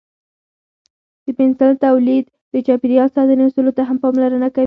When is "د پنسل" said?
1.23-1.71